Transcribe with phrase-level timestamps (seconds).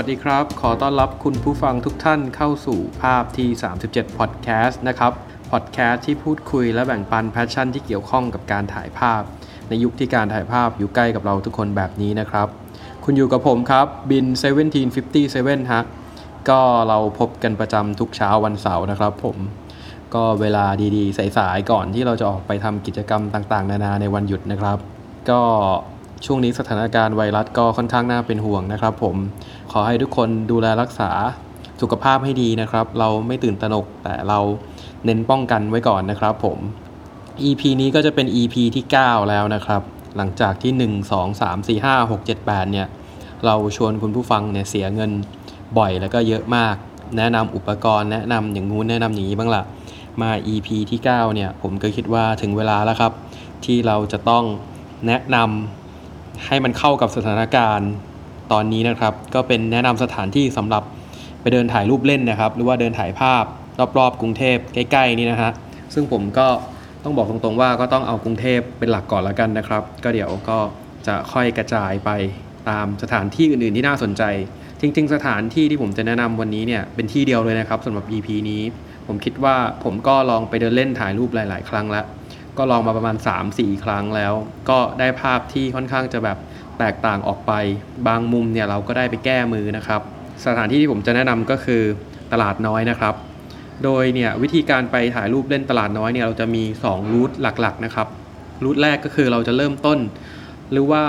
[0.00, 3.48] สวัสดีครับ ขอต้อนรับคุณผู้ฟังทุกท่านเข้าสู่ภาพที่
[3.84, 5.12] 37 Podcast นะครับ
[5.50, 9.22] Podcast ที่พูดคุยและแบ่งปัน passion ที่เกี่ยวข้องกับการถ่ายภาพ
[9.68, 12.48] ในยุคที่การถ่ายภาพอยู่ใกล้กับเราทุกคนแบบนี้นะครับ
[13.04, 14.26] คุณอยู่กับผมครับบิน
[14.98, 15.82] 1757 ฮะ
[16.48, 19.36] ก็เราพบกันประจำทุกเช้าวันเสาร์นะครับผม
[20.14, 20.64] ก็เวลา
[20.96, 24.78] ดีๆ สายๆ ก่อนที่เราจะออกไปทำกิจกรรมต่างๆ นานาในวันหยุดนะครับ
[25.30, 25.40] ก็
[26.24, 29.16] ช่วงนี้สถานการณ์ไวรัสก็ค่อนข้างน่าเป็นห่วงนะครับผม
[29.72, 31.10] ขอให้ทุกคนดูแลรักษา
[31.80, 34.40] สุขภาพให้ดีนะครับ เราไม่ตื่นตระหนกแต่เรา
[35.04, 36.58] เน้นป้องกันไว้ก่อนนะครับผม
[37.42, 39.82] EP นี้ก็จะเป็น EP ที่ 9 แล้วนะครับ
[40.16, 42.86] หลังจากที่ 1 2 3 4 5 6 7 8 เนี่ย
[43.46, 45.10] เราชวนคุณผู้ฟังเนี่ยเสียเงิน
[45.78, 46.74] บ่อยแล้วก็เยอะมาก
[47.16, 49.62] แนะนำอุปกรณ์แนะนำอย่างงู้นแนะนำอย่างนี้บ้างละ่ะ
[50.22, 53.12] มา EP ที่ 9 เนี่ย ผมก็คิดว่าถึงเวลาแล้วครับ
[53.64, 54.44] ที่เราจะต้อง
[55.06, 55.83] แนะนำ
[56.46, 57.90] ให้มันเข้ากับสถานการณ์
[58.52, 60.82] ตอนนี้นะครับ ก็เป็นแนะนำสถานที่สำหรับ
[61.40, 63.44] ไปเดินถ่ายรูปเล่นนะครับ หรือว่าเดินถ่ายภาพ
[63.98, 65.52] รอบๆ กรุงเทพใกล้ๆนี่นะฮะ
[65.94, 66.48] ซึ่งผมก็
[67.04, 70.58] ต้องบอกตรงๆว่าก็ต้องเอากรุงเทพเป็นหลักก่อนแล้วกันนะครับ ก็เดี๋ยวก็
[71.06, 72.10] จะค่อยกระจายไป
[72.68, 74.22] ตามสถานที่อื่นๆที่น่าสนใจ
[74.80, 78.62] จริง ๆ สถานที่ที่ผมจะแนะนำวันนี้เนี่ยเป็นที่เดียวเลยนะครับสำหรับ EP นี้
[79.06, 82.04] ผมคิดว่าผมก็ลองไปเดินเล่นถ่ายรูปหลาย ๆ ครั้งแล้ว
[82.58, 83.16] ก็ลองมาประมาณ
[83.50, 84.32] 3-4 ครั้งแล้ว
[84.70, 86.38] ก็ได้ภาพที่ค่อนข้างจะแบบ
[86.78, 87.52] แตกต่างออกไป
[88.08, 90.00] บางมุมเนี่ยเราก็ได้ไปแก้มือนะครับ
[90.46, 91.82] สถานที่ที่ผมจะแนะนำก็คือ
[92.32, 93.14] ตลาดน้อยนะครับ
[93.84, 98.08] โดยเนี่ยวิธีการไปถ่ายรูปเล่นตลาดน้อยเนี่ยเราจะมี2รูทหลักๆนะครับ
[98.64, 99.98] รูทแรกก็คือเราจะเริ่มต้น
[100.72, 101.02] หรือว่า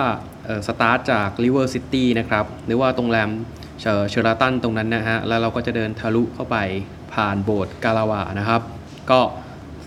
[0.67, 3.29] สตาร์ทจาก River City นะครับหรือว่าตรงแรม
[3.81, 6.57] Sheraton ตรงนั้นนะฮะแล้วเราก็จะเดินทะลุเข้าไป
[7.13, 8.61] ผ่านโบสถ์กาลหว่าร์นะครับ
[9.11, 9.19] ก็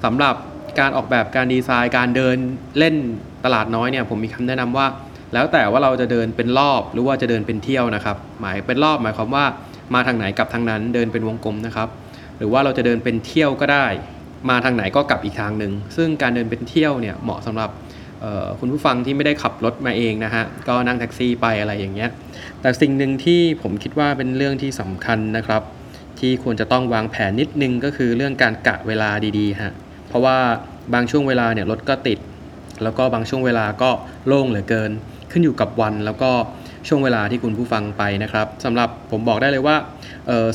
[0.05, 0.35] สำหรับ
[0.81, 2.37] การออกแบบการดีไซน์ การเดิน
[2.79, 2.95] เล่น
[3.45, 4.87] ตลาดน้อยเนี่ยผมมีคำแนะนำว่า
[5.35, 9.45] แล้วแต่ว่าเราจะเดินเป็นรอบหรือว่าจะเดินเป็นเที่ยวนะครับ หมายเป็นรอบหมายความว่า
[9.95, 11.89] มาทางไหนกลับทางนั้นเดินเป็นวงกลมนะครับ
[12.39, 13.87] หรือว่าเราจะเดินเป็นเที่ยวก็ได้
[14.51, 17.71] มาทางไหนก็กลับอีกทางหนึ่งซึ่งการเดินเป็นเที่ยวเนี่ยเหมาะสำหรับ
[18.61, 22.11] คุณผู้ฟังที่ไม่ได้ขับรถมาเองนะฮะก็นั่งแท็กซี่ไปอะไรอย่างเงี้ย
[22.61, 25.63] แต่สิ่งหนึ่งที่ผมคิดว่าเป็นเรื่องที่สำคัญนะครับ
[26.19, 29.73] ที่ควรจะต้องวางแผนนิดนึงก็คือเรื่องการกะเวลาดีๆฮะ
[30.09, 30.39] เพราะว่า
[30.95, 32.19] บางช่วงเวลาเนี่ยรถก็ติด
[32.83, 33.91] แล้วก็บางช่วงเวลาก็
[34.27, 34.91] โล่งเหลือเกิน
[35.33, 36.31] ขึ้นอยู่กับวันแล้วก็
[36.89, 39.77] ช่วงเวลาที่คุณผู้ฟังไปนะครับสำหรับผมบอกได้เลยว่า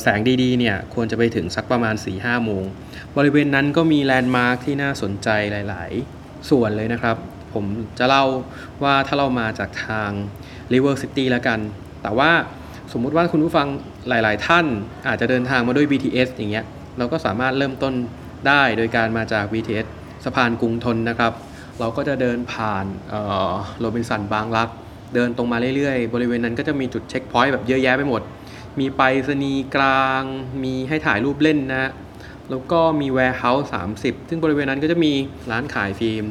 [0.02, 2.64] แสงดีๆเนี่ยควรจะไปถึงสักประมาณ 4-5โมง
[3.16, 5.28] บริเวณนั้นก็มีแลนด์มาร์คที่น่าสนใจ
[5.68, 5.90] หลาย
[6.20, 7.16] ๆ ส่วนเลยนะครับ
[7.54, 7.64] ผม
[7.98, 8.24] จะเล่า
[8.82, 10.10] ว่าถ้าเรามาจากทาง
[10.72, 11.58] River City แล้วกัน
[12.02, 12.30] แต่ว่า
[12.92, 13.66] สมมุติว่าคุณผู้ฟัง
[14.08, 14.66] หลาย ๆ ท่าน
[15.08, 16.64] อาจจะเดินทางมาด้วย BTS อย่างเงี้ย
[16.98, 17.94] เราก็สามารถเริ่มต้น
[18.48, 19.86] ได้โดยการมาจาก BTS
[20.24, 21.32] สะพานกรุงทนนะครับ
[21.80, 22.86] เราก็จะเดินผ่าน
[23.78, 24.68] โรบินสันบางรัก
[25.14, 28.22] เดินตรงมาเรื่อยๆ บริเวณนั้นก็จะมีจุดเช็คพอยต์แบบเยอะแยะไปหมด
[28.80, 30.22] มีไปรษณีย์กลาง
[30.64, 31.90] มีให้ถ่ายรูปเล่นนะ
[32.50, 33.66] แล้วก็มี warehouse
[33.98, 35.12] 30ซึ่งบริเวณนั้นก็จะมี
[35.50, 36.24] ร้านขายฟิล์ม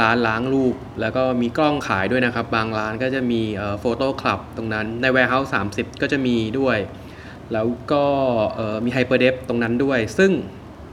[0.00, 3.40] ร้านล้างรูป แล้วก็มีกล้องขายด้วยนะครับ บางร้านก็จะมี
[3.80, 6.78] โฟโต้คลับตรงนั้น ใน warehouse 30ก็จะมีด้วย
[7.52, 8.04] แล้วก็
[8.84, 10.32] มีไฮเปอร์เดฟตรงนั้นด้วย ซึ่ง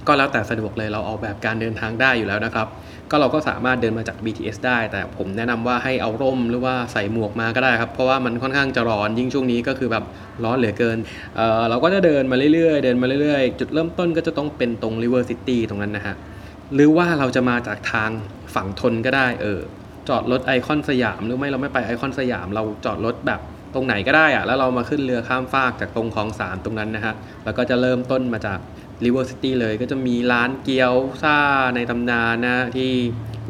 [0.07, 2.67] ก็แล้วแต่สะดวกเลยเราออกแบบการเดินทางได้อยู่แล้วนะครับ
[3.11, 10.03] ก็เราก็สามารถเดินมาจาก BTS ได้ แต่ผมแนะนำว่าให้เอาร่มหรือว่าใส่หมวกมาก็ได้ครับ เพราะว่ามันค่อนข้างจะร้อนยิ่งช่วงนี้ก็คือแบบ
[10.43, 10.97] ร้อนเหลือเกิน
[11.35, 16.15] เราก็จะเดินมาเรื่อยๆ เดินมาเรื่อยๆ จุดเริ่มต้นก็จะต้องเป็นตรง River City ตรงนั้นนะฮะ
[16.75, 18.09] หรือว่าเราจะมาจากทาง
[18.55, 19.59] ฝั่งธนก็ได้เออ
[20.09, 23.41] จอดรถไอคอนสยาม หรือไม่เราไม่ไปไอคอนสยาม เราจอดรถแบบ
[23.73, 27.13] ตรงไหนก็ได้อะแล้วเรามาขึ้นเรือข้ามฟากจากตรงคลองสานตรงนั้นนะฮะ
[27.45, 28.59] แล้วก็จะเริ่มต้นมาจาก
[29.05, 31.37] River City เลยก็จะมีร้านเกี๊ยวซ่า
[31.75, 32.91] ในตำนานนะที่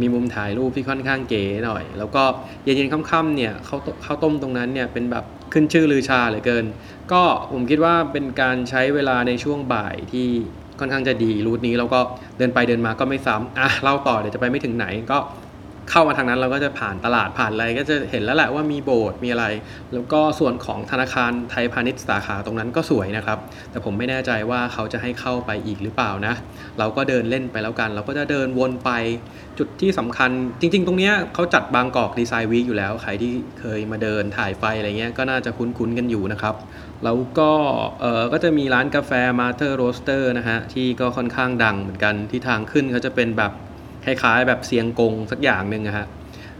[0.01, 2.23] มีมุมถ่ายรูปที่ค่อนข้างเก๋หน่อย แล้วก็
[2.63, 6.65] เย็นๆค่ำๆเนี่ยข้าวข้าต้มตรงนั้นเนี่ยเป็นแบบขึ้นชื่อลือชาเหลือเกิน
[7.11, 10.27] ก็ผมคิดว่าเป็นการใช้เวลาในช่วงบ่ายที่
[10.79, 11.99] ค่อนข้างจะดีรูทนี้แล้วก็
[12.37, 15.17] เดินไปเดินมาก็ไม่ซ้ำอะเล่าต่อเดี๋ยวจะไปไม่ถึงไหนก็
[15.91, 19.45] เข้ามาทางนั้นเราก็จะผ่านตลาดผ่านอะไรก็จะเห็นแล้วแหละว่ามีโบสถ์มีอะไร
[19.93, 23.39] แล้วก็ส่วนของธนาคารไทยพาณิชย์สาขาตรงนั้นก็สวยนะครับ
[23.71, 26.33] แต่ผมไม่แน่ใจว่าเขาจะให้เข้าไปอีกหรือเปล่านะ
[26.79, 28.91] เราก็เดินเล่นไปแล้วกัน เราก็จะเดินวนไป
[29.59, 36.55] จุดที่สำคัญ จริง ๆ ตรงเนี้ยเขาจัด Bangkok Design Week อยู่แล้วใครที่เคยมาเดินถ่ายไฟอะไรเงี้ยก็น่าจะคุ้นๆกันอยู่นะครับ
[37.03, 37.51] แล้วก็
[38.01, 43.53] เออก็จะมีร้านกาแฟ Mother Roaster นะฮะที่ก็ค่อนข้างดังเหมือนกันที่ทางขึ้นเขาจะเป็นแบบ
[44.05, 46.05] คล้ายๆ แบบเซียงกงสักอย่างหนึ่งอะฮะ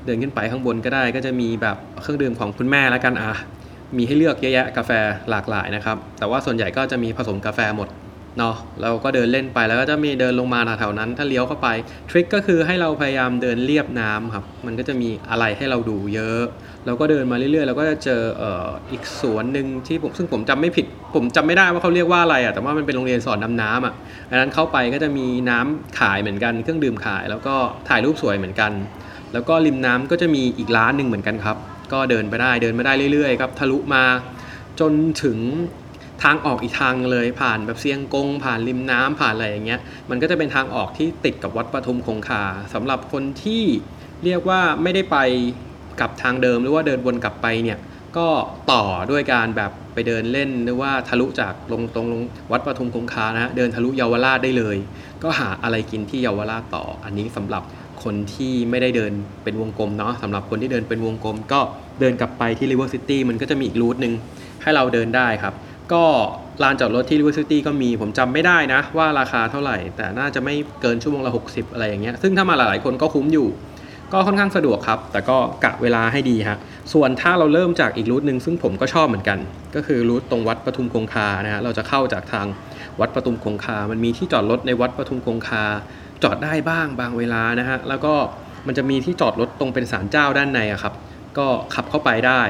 [0.06, 3.34] เดินขึ้นไปข้างบนก็ได้ก็จะมีแบบเครื่องดื่มของคุณแม่แล้วกันอะ
[3.98, 4.92] มีให้เลือกเยอะแยะกาแฟ
[5.30, 7.90] หลากหลายนะครับ แต่ว่าส่วนใหญ่ก็จะมีผสมกาแฟหมด
[8.38, 11.68] เนาะเราก็เดินเล่นไปแล้วก็จะมีเดินลงมาแถวๆนั้น ถ้าเลี้ยวเข้าไป
[12.10, 16.44] ทริคก็คือให้เราพยายามเดินเรียบน้ำครับมันก็จะมีอะไรให้เราดูเยอะ
[16.86, 20.86] เราก็เดินมาเรื่อยๆเราก็จะเจอเอ่ออีกสวนหนึ่งที่ผมซึ่งผมจำไม่ผิด
[21.16, 23.94] ผมจำไม่ได้ว่าเขาเรียกว่าอะไรอะแต่ว่ามันเป็นโรงเรียนสอนดำน้ำอะ
[24.30, 27.56] อันนั้นเข้าไปก็จะมีน้ำขายเหมือนกันเครื่องดื่มขาย แล้วก็
[27.90, 28.72] ถ่ายรูปสวยเหมือนกัน
[29.34, 31.58] แล้วก็ริมน้ำก็จะมีอีกร้านหนึ่งเหมือนกันครับ
[31.94, 34.04] ก็เดินไปได้เดินไปได้เรื่อยๆครับทะลุมา
[34.80, 34.94] จน
[35.24, 35.38] ถึง
[36.24, 39.80] ทางออกอีกทางเลยผ่านแบบเซียงกง ผ่านริมน้ำผ่านอะไรอย่างเงี้ย
[40.10, 43.64] มันก็จะเป็นทางออกที่ติดกับวัดปทุมคงคาสำหรับคนที่
[44.24, 45.18] เรียกว่าไม่ได้ไป
[46.02, 47.78] กับทางเดิมหรือว่าเดินวนกลับไปเนี่ย
[48.18, 48.28] ก็
[48.72, 52.22] ต่อด้วยการแบบไปเดินเล่นหรือว่าทะลุจากลงตรงลง
[52.52, 54.78] วัดปทุมคงคานะฮะเดินทะลุเยาวราชได้เลย
[55.24, 57.64] ก็หาอะไรกินที่เยาวราชต่อ อันนี้สำหรับ
[58.04, 59.14] คนที่ไม่ได้เดิน
[59.44, 61.60] เป็นวงกลมเนาะสำหรับคนที่เดินเป็นวงกลม ก็
[62.00, 64.14] เดินกลับไปที่ River City มันก็จะมีอีกรูทหนึ่ง
[64.62, 65.54] ให้เราเดินได้ครับ
[65.94, 66.04] ก็
[66.64, 73.48] ลานจอดรถที่ River City ก็มีผมจำไม่ได้นะ ว่าราคาเท่าไหร่ แต่น่าจะไม่เกินชั่วโมงละ 60 อะไรอย่างเงี้ยซึ่งถ้ามาหลายๆคนก็คุ้มอยู่
[74.14, 76.58] ก็ค่อนข้างสะดวกครับ แต่ก็กะเวลาให้ดีฮะ
[76.94, 79.40] ส่วนถ้าเราเริ่มจากอีกรูทหนึ่งซึ่งผมก็ชอบเหมือนกัน
[79.76, 82.48] ก็คือรูทตรงวัดปทุมคงคานะฮะเราจะเข้าจากทาง
[83.00, 85.64] วัดปทุมคงคา มันมีที่จอดรถในวัดปทุมคงคา
[86.24, 88.14] จอดได้บ้างบางเวลานะฮะแล้วก็
[88.68, 90.94] มันจะมีที่จอดรถตรงเป็นศาลเจ้าด้านในอะครับ
[91.38, 92.42] ก็ขับเข้าไปได้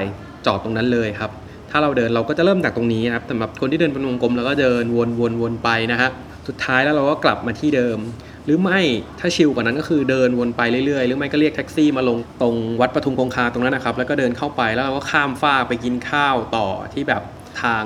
[0.46, 1.30] จอดตรงนั้นเลยครับ
[1.72, 6.10] ถ้าเราเดินเราก็จะเริ่มจากตรงนี้นะครับสำหรับคนที่เดินเป็นวงกลมแล้วก็เดินวนวนวนไปนะฮะ
[6.48, 7.98] สุดท้ายแล้วเราก็กลับมาที่เดิม
[8.44, 8.80] หรือไม่
[9.20, 17.22] ถ้าชิลกว่านั้นก็คือเดินวนไปเรื่อยๆ หรือไม่ก็เรียกแท็กซี่มาลงตรงวัดปทุมคงคาตรงนั้นนะครับ แล้วก็เดินเข้าไปแล้วเราก็ข้ามฟ้าไปกินข้าวต่อที่แบบ
[17.62, 17.84] ทาง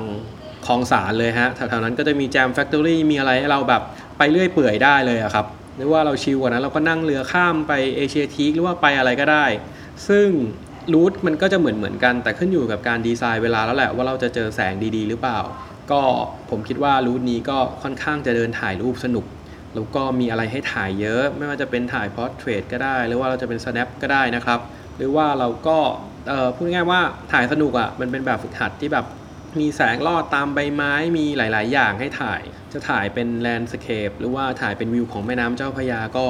[0.66, 3.82] คลองสารเลยฮะแถวๆนั้นก็จะมีแจมแฟคทอรี่มีอะไรให้เราแบบ
[4.18, 5.46] ไปเรื่อยเปื่อยได้เลยอะครับ
[5.76, 9.44] หรือว่าเราชิลกว่านั้นเราก็นั่งเรือข้ามไปเอเชียทีกหรือว่าไปอะไรก็ได้
[10.08, 10.28] ซึ่ง
[10.92, 15.38] รูทมันก็จะเหมือนเหมือนกัน แต่ขึ้นอยู่กับการดีไซน์เวลาแล้วแหละว่าเราจะเจอแสงดีๆ หรือเปล่า
[15.90, 16.00] ก็
[16.50, 19.24] ผมคิดว่ารูทนี้ก็ค่อนข้างจะเดินถ่ายรูปสนุก
[19.74, 24.60] แล้วก็มีอะไรให้ถ่ายเยอะ ไม่ว่าจะเป็นถ่ายพอร์ตเทรตก็ได้ หรือว่าเราจะเป็น snap ก็ได้นะครับ
[24.96, 25.78] หรือว่าเราก็
[26.54, 27.00] พูดง่ายๆว่า
[27.32, 29.06] ถ่ายสนุกอะ่ะมันเป็นแบบฝึกหัดที่แบบ
[29.60, 32.42] มีแสงลอดตามใบไม้มีหลาย ๆ อย่างให้ถ่าย
[32.72, 36.26] จะถ่ายเป็น landscape หรือว่าถ่ายเป็นวิวของแม่น้ำเจ้าพระยาก็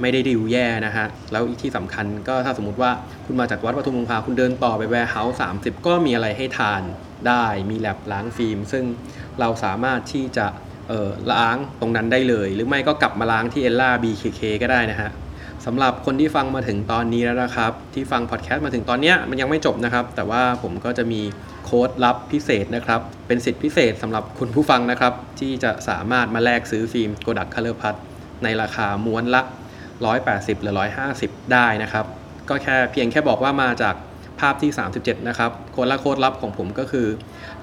[0.00, 2.90] ไม่ได้วิวแย่นะฮะ แล้วอีกที่สำคัญก็ถ้าสมมติว่า
[3.26, 6.82] คุณมาจากวัดปทุมคงคาคุณเดินต่อไป Warehouse สามสิบก็มีอะไรให้ทาน
[7.28, 8.84] ได้มีแลบล้างฟิล์ม ซึ่ง
[9.40, 10.46] เราสามารถที่จะ
[10.88, 15.10] เอ่อล้างตรงนั้นได้เลย หรือไม่ก็กลับมาล้างที่เอลล่า BKK ก็ได้นะฮะ
[15.66, 21.20] สำหรับคนที่ฟังมาถึงตอนนี้แล้วนะครับ ที่ฟังพอดแคสต์มาถึงตอนเนี้ยมันยังไม่จบนะครับ แต่ว่าผมก็จะมี
[21.64, 27.94] โค้ดลับพิเศษนะครับ เป็นสิทธิพิเศษสำหรับคุณผู้ฟังนะครับ ที่จะสามารถมาแลกซื้อฟิล์ม Kodak Color Pad
[28.44, 29.42] ในราคาม้วนละ
[30.06, 30.74] 180 หรือ
[31.14, 32.04] 150 ได้นะครับ
[32.48, 33.94] ก็แค่เพียงแค่บอกว่ามาจาก
[34.40, 37.06] ภาพที่ 37 นะครับโค้ดละโค้ดลับของผมก็คือ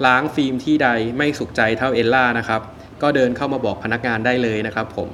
[0.06, 2.60] ล้างฟิล์มที่ใดไม่สุขใจเท่าเอลล่านะครับ
[3.02, 5.08] ก็เดินเข้ามาบอกพนักงานได้เลยนะครับผม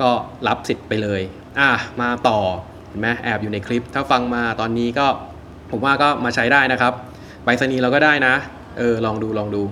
[0.00, 0.10] ก็
[0.48, 1.20] รับสิทธิ์ไปเลย
[1.58, 2.38] อะมาต่อ
[2.88, 5.06] เห็นไหมแอบอยู่ในคลิป ถ้าฟังมาตอนนี้ก็
[5.70, 6.92] ผมว่าก็มาใช้ได้นะครับ
[7.44, 8.34] ใบสนีเราก็ได้นะ
[8.78, 9.62] เออลองดูลองดู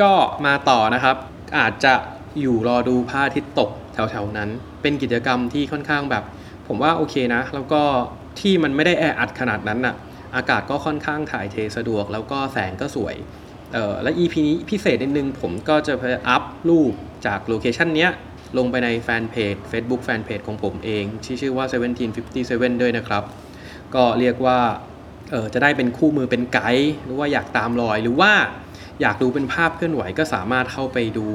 [0.00, 0.12] ก็
[0.46, 1.16] มาต่อนะครับ
[1.58, 1.94] อาจจะ
[2.40, 4.50] อยู่รอดูพระอาทิตย์ตกแถวๆนั้น
[4.82, 6.24] เป็นกิจกรรมที่ค่อนข้างแบบ
[6.68, 7.82] ผมว่าโอเคนะ แล้วก็
[8.40, 9.94] ที่มันไม่ได้แออัดขนาดนั้นน่ะ
[10.36, 13.14] อากาศก็ค่อนข้างถ่ายเทสะดวก แล้วก็แสงก็สวย
[13.74, 16.92] เออและ EP นี้พิเศษนิดนึง ผมก็จะไปอัพรูป
[17.26, 18.10] จากโลเคชันเนี้ย
[18.58, 21.66] ลงไปในแฟนเพจ Facebook แฟนเพจของผมเอง ที่ชื่อว่า
[22.18, 23.24] 1757 ด้วยนะครับ
[23.94, 24.58] ก็เรียกว่า
[25.30, 28.32] เออจะได้เป็นคู่มือเป็นไกด์หรือว่าอยากตามรอยหรือว่า
[29.02, 31.26] อยากดูเป็นภาพเคลื่อนไหวก็สามารถเข้าไปดู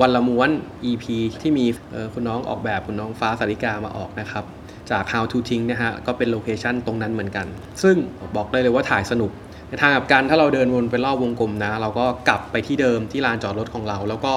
[0.00, 0.50] วันละม้วน
[0.90, 1.04] EP
[1.42, 1.66] ที่มี
[2.14, 4.44] คุณน้องออกแบบคุณน้องฟ้าสาริกามาออกนะครับ
[4.90, 7.46] จาก How to ทิ้งนะฮะก็เป็นโลเคชันตรงนั้นเหมือนกัน
[7.82, 7.96] ซึ่ง
[8.36, 9.30] บอกได้เลยว่าถ่ายสนุก
[9.68, 14.32] ในทางกับกันถ้าเราเดินวนไปรอบวงกลมนะ เราก็กลับไปที่เดิมที่ลานจอดรถของเรา แล้วก็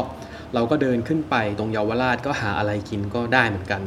[0.56, 3.82] เราก็เดินขึ้นไปตรงเยาวราชก็หาอะไรกินก็ได้เหมือนกัน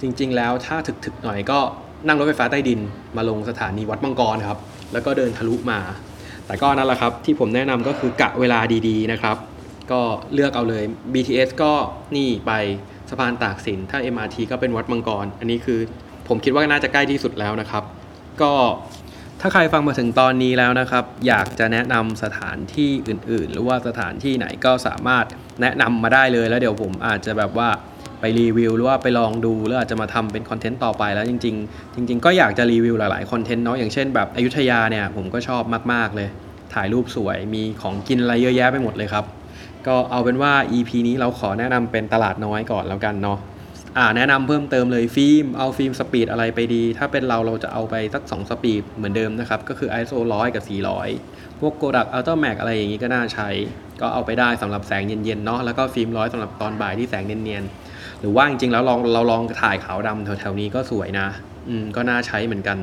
[0.00, 1.58] จริง ๆ แล้วถ้าถึกๆหน่อยก็
[2.06, 2.80] นั่งรถไฟฟ้าใต้ดิน
[3.16, 4.58] มาลงสถานีวัดมังกรครับ
[4.92, 5.78] แล้วก็เดินทะลุมา
[6.50, 9.36] แต่ก็นั่นแหละครับที่ผมแนะนำก็คือกะเวลาดีๆนะครับ
[9.92, 10.00] ก็
[10.34, 11.72] เลือกเอาเลย BTS ก็
[12.16, 12.52] นี่ไป
[13.10, 15.80] สะพานตากสิน ถ้า MRT ก็เป็นวัดมังกร อันนี้คือ
[16.28, 17.84] ผมคิดว่าน่าจะใกล้ที่สุดแล้วนะครับ
[18.42, 18.52] ก็
[19.40, 25.24] ถ้าใครฟังมาถึงตอนนี้แล้วนะครับ อยากจะแนะนำสถานที่อื่น ๆ หรือว่าสถานที่ไหนก็สามารถ
[25.60, 27.70] แนะนำมาได้เลยแล้วเดี๋ยวผมอาจจะแบบว่า
[28.20, 36.28] ไปรีวิวหรือว่าไปลองดูหรืออาจจะมาทำเป็นคอนเทนต์ต่อไปแล้วจริง ๆ จริง ๆ ก็อยากจะรีวิวหลายๆคอนเทนต์เนาะอย่างเช่นแบบอยุธยาเนี่ยผมก็ชอบมาก ๆ เลย
[36.74, 39.24] ถ่ายรูปสวย มีของกินอะไรเยอะแยะไปหมดเลยครับ
[39.86, 43.38] ก็เอาเป็นว่า EP นี้เราขอแนะนำเป็นตลาดน้อยก่อนแล้วกันเนาะ
[43.98, 50.64] อ่าแนะนำเพิ่มเติมเลยฟิล์มเอาฟิล์ม speed อะไรไปดี ถ้าเป็นเราเราจะเอาไปสัก 2 speed เหมือนเดิมนะครับ ก็คือ ISO 100 กับ
[51.08, 53.48] 400 พวกโกดักอัลตร้าแม็กอะไรอย่างนี้ก็น่าใช้
[54.00, 61.26] ก็เอาไปได้สำหรับแสงเย็นๆเนาะแล้วก็ฟิล์มร้อยสำหรับตอนบ่ายที่แสงเนียนๆหรือว่าจริงๆแล้วลองเราลองถ่ายขาวดำแถวๆนี้ก็สวยนะ
[61.68, 62.78] อืมก็น่าใช้เหมือนกัน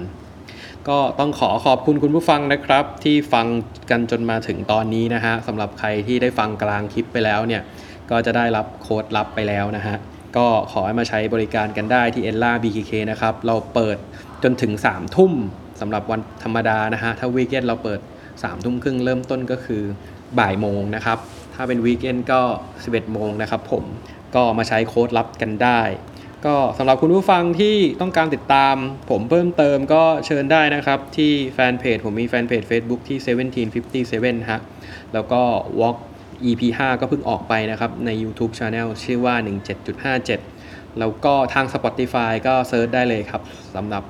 [0.89, 3.47] ก็ต้องขอขอบคุณคุณผู้ฟังนะครับ ที่ฟัง
[3.89, 7.61] กันจนมาถึงตอนนี้นะฮะสำหรับใครที่ได้ฟังกลางคลิปไปแล้วเนี่ย
[8.09, 9.97] ก็จะได้รับโค้ดลับไปแล้วนะฮะ
[10.37, 13.97] ก็ขอให้มาใช้บริการกันได้ที่ Ella BKK นะครับ เราเปิด
[14.43, 15.33] จนถึง 3 ทุ่ม
[15.81, 17.99] สำหรับวันธรรมดานะฮะ ถ้าวีคเอนเราเปิด
[18.31, 19.83] 3 ทุ่มครึ่งเริ่มต้นก็คือ
[20.39, 21.17] บ่ายโมงนะครับ
[21.55, 22.41] ถ้าเป็นวีคเอนก็
[22.77, 23.83] 11 โมงนะครับผม
[24.35, 25.81] ก็มาใช้โค้ดลับกันได้
[26.47, 28.75] ก็สำหรับคุณผู้ฟังที่ต้องการติดตาม
[29.09, 33.69] ผมเพิ่มเติมก็เชิญได้นะครับ ที่แฟนเพจผมมีแฟนเพจ Facebook ที่
[34.43, 34.61] 1757ฮะ
[35.13, 35.41] แล้วก็
[35.79, 35.97] Walk
[36.49, 39.35] EP 5ก็เพิ่งออกไปนะครับ ใน YouTube Channel ชื่อว่า
[40.17, 43.41] 17.57 แล้วก็ทาง Spotify ก็เซิร์ชได้เลยครับ
[43.75, 44.03] สำหรับ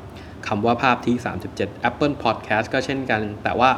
[0.47, 1.15] คำว่าภาพที่
[1.53, 3.69] 37 Apple Podcast ก็เช่นกัน แต่ว่า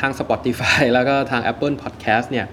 [0.00, 2.46] ทาง Spotify แล้วก็ทาง Apple Podcast เนี่ย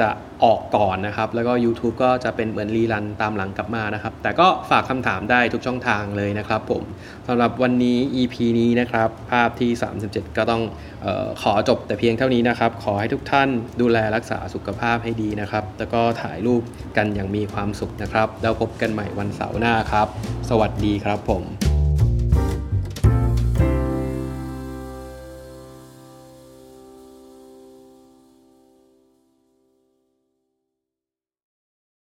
[0.00, 0.08] จะ
[0.44, 6.82] ออกก่อนนะครับ แล้วก็ YouTube ก็จะเป็นเหมือนรีรันตามหลังกลับมานะครับ แต่ก็ฝากคำถามได้ทุกช่องทางเลยนะครับผม
[7.28, 9.70] สำหรับวันนี้ EP นี้นะครับ ภาพที่
[10.04, 10.62] 37 ก็ต้อง
[11.04, 13.48] ออขอจบแต่เพียงเท่านี้นะครับ ขอให้ทุกท่าน
[13.80, 16.62] ดูแลรักษาสุขภาพให้ดีนะครับ แล้วก็ถ่ายรูป
[16.96, 20.08] กันอย่างมีความสุขนะครับ แล้วพบกันใหม่วันเสาร์หน้าครับ
[20.50, 21.73] สวัสดีครับผม